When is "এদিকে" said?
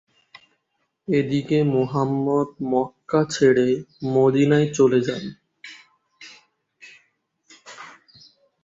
1.07-1.57